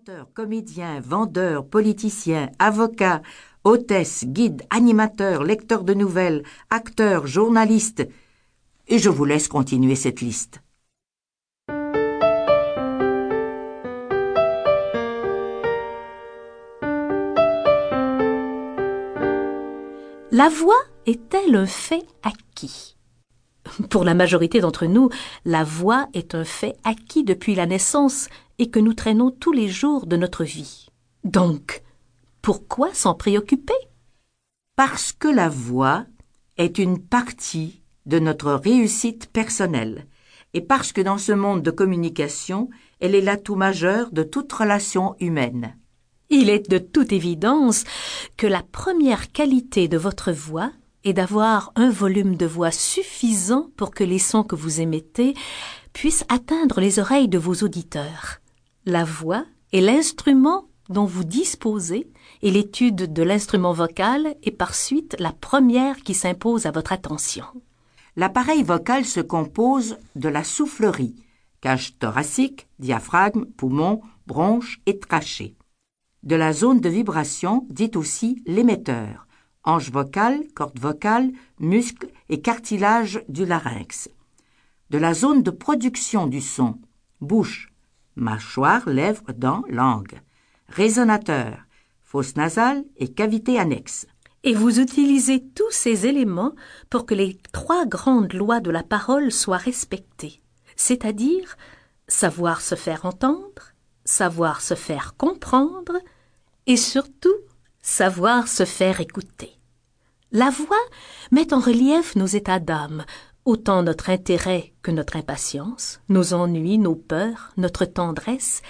[0.00, 3.20] Chanteur, comédien, vendeur, politicien, avocat,
[3.64, 8.08] hôtesse, guide, animateur, lecteur de nouvelles, acteur, journaliste.
[8.88, 10.62] Et je vous laisse continuer cette liste.
[20.30, 22.96] La voix est-elle un fait acquis?
[23.90, 25.10] Pour la majorité d'entre nous,
[25.44, 28.28] la voix est un fait acquis depuis la naissance
[28.60, 30.90] et que nous traînons tous les jours de notre vie.
[31.24, 31.82] Donc,
[32.42, 33.72] pourquoi s'en préoccuper?
[34.76, 36.04] Parce que la voix
[36.58, 40.06] est une partie de notre réussite personnelle
[40.52, 42.68] et parce que dans ce monde de communication,
[43.00, 45.74] elle est l'atout majeur de toute relation humaine.
[46.28, 47.84] Il est de toute évidence
[48.36, 50.70] que la première qualité de votre voix
[51.04, 55.32] est d'avoir un volume de voix suffisant pour que les sons que vous émettez
[55.94, 58.40] puissent atteindre les oreilles de vos auditeurs.
[58.86, 62.10] La voix est l'instrument dont vous disposez
[62.42, 67.44] et l'étude de l'instrument vocal est par suite la première qui s'impose à votre attention.
[68.16, 71.14] L'appareil vocal se compose de la soufflerie,
[71.60, 75.54] cage thoracique, diaphragme, poumon, bronche et trachée
[76.22, 79.26] de la zone de vibration, dite aussi l'émetteur,
[79.64, 84.10] ange vocal, corde vocale, muscle et cartilage du larynx,
[84.90, 86.78] de la zone de production du son,
[87.20, 87.69] bouche,
[88.20, 90.20] mâchoire, lèvres, dents, langue,
[90.68, 91.58] résonateur,
[92.04, 94.06] fosse nasale et cavité annexe.
[94.42, 96.54] Et vous utilisez tous ces éléments
[96.88, 100.40] pour que les trois grandes lois de la parole soient respectées,
[100.76, 101.56] c'est-à-dire
[102.08, 105.98] savoir se faire entendre, savoir se faire comprendre
[106.66, 107.34] et surtout
[107.82, 109.58] savoir se faire écouter.
[110.32, 110.84] La voix
[111.32, 113.04] met en relief nos états d'âme,
[113.44, 118.62] autant notre intérêt que notre impatience, nos ennuis, nos peurs, notre tendresse,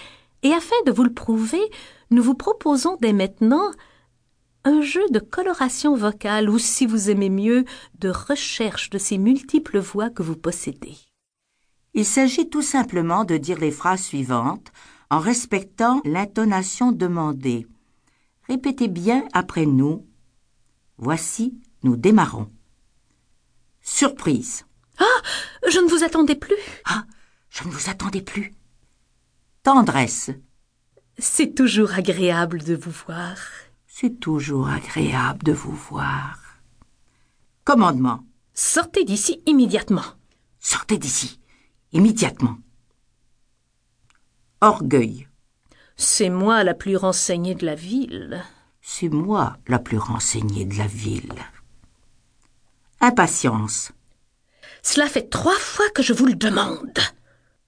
[0.42, 1.62] et afin de vous le prouver,
[2.10, 3.70] nous vous proposons dès maintenant
[4.64, 7.64] un jeu de coloration vocale ou, si vous aimez mieux,
[7.98, 10.96] de recherche de ces multiples voix que vous possédez.
[11.94, 14.70] Il s'agit tout simplement de dire les phrases suivantes
[15.10, 17.66] en respectant l'intonation demandée.
[18.48, 20.06] Répétez bien après nous.
[20.98, 22.48] Voici, nous démarrons.
[23.92, 24.64] Surprise.
[24.98, 25.20] Ah.
[25.68, 26.56] Je ne vous attendais plus.
[26.86, 27.04] Ah.
[27.50, 28.54] Je ne vous attendais plus.
[29.64, 30.30] Tendresse.
[31.18, 33.36] C'est toujours agréable de vous voir.
[33.88, 36.38] C'est toujours agréable de vous voir.
[37.64, 38.24] Commandement.
[38.54, 40.06] Sortez d'ici immédiatement.
[40.60, 41.40] Sortez d'ici
[41.92, 42.58] immédiatement.
[44.60, 45.28] Orgueil.
[45.96, 48.42] C'est moi la plus renseignée de la ville.
[48.80, 51.34] C'est moi la plus renseignée de la ville.
[53.00, 53.92] Impatience.
[54.82, 56.98] Cela fait trois fois que je vous le demande.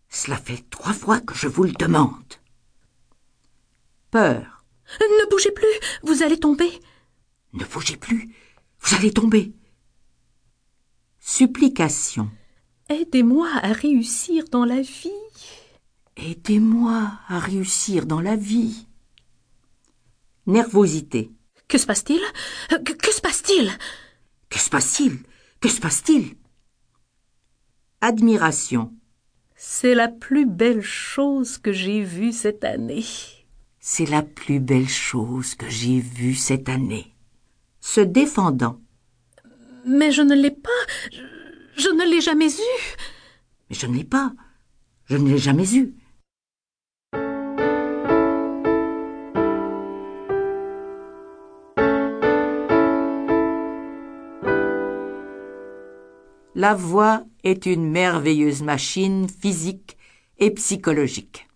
[0.09, 2.35] Cela fait trois fois que je vous le demande.
[4.11, 4.65] Peur.
[5.01, 5.67] Ne bougez plus,
[6.03, 6.71] vous allez tomber.
[7.55, 8.35] Ne bougez plus,
[8.81, 9.53] vous allez tomber.
[11.19, 12.31] Supplication.
[12.89, 15.11] Aidez-moi à réussir dans la vie.
[16.17, 18.87] Aidez-moi à réussir dans la vie.
[20.47, 21.31] Nervosité.
[21.69, 22.21] Que se passe-t-il?
[22.69, 23.71] Que, que, se passe-t-il?
[24.73, 25.19] Passe-t-il?
[25.61, 26.35] Que se passe-t-il?
[28.01, 28.95] Admiration.
[29.55, 33.05] C'est la plus belle chose que j'ai vue cette année.
[33.81, 37.15] C'est la plus belle chose que j'ai vue cette année.
[37.81, 38.81] Se défendant.
[39.85, 40.71] Mais je ne l'ai pas.
[41.13, 41.21] Je,
[41.77, 42.81] je ne l'ai jamais eu.
[43.69, 44.33] Mais je ne l'ai pas.
[45.05, 45.95] Je ne l'ai jamais eu.
[56.63, 59.99] La voix est une merveilleuse machine physique
[60.39, 61.49] et psychologique.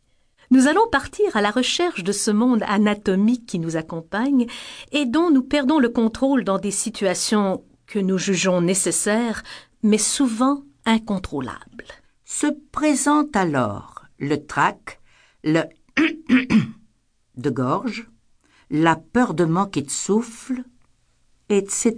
[0.50, 4.48] Nous allons partir à la recherche de ce monde anatomique qui nous accompagne
[4.90, 9.44] et dont nous perdons le contrôle dans des situations que nous jugeons nécessaires,
[9.84, 11.86] mais souvent incontrôlables.
[12.24, 15.00] Se présente alors le trac,
[15.44, 15.62] le
[17.36, 18.08] de gorge,
[18.70, 20.64] la peur de manquer de souffle,
[21.48, 21.94] etc.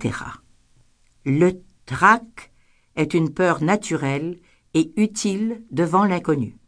[1.25, 1.53] Le
[1.87, 2.53] trac
[2.99, 4.39] est une peur naturelle
[4.75, 6.59] et utile devant l'inconnu.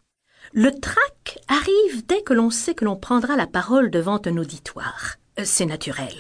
[0.53, 5.17] Le trac arrive dès que l'on sait que l'on prendra la parole devant un auditoire.
[5.39, 6.15] Euh, c'est naturel.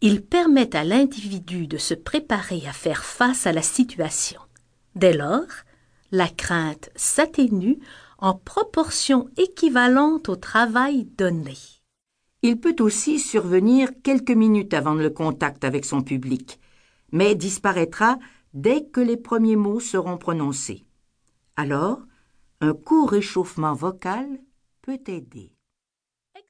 [0.00, 4.40] Il permet à l'individu de se préparer à faire face à la situation.
[4.96, 5.46] Dès lors,
[6.10, 7.78] la crainte s'atténue
[8.18, 11.56] en proportion équivalente au travail donné.
[12.42, 16.58] Il peut aussi survenir quelques minutes avant le contact avec son public,
[17.12, 18.18] mais disparaîtra
[18.54, 20.84] dès que les premiers mots seront prononcés.
[21.56, 22.02] Alors,
[22.60, 24.26] un court réchauffement vocal
[24.82, 25.52] peut aider.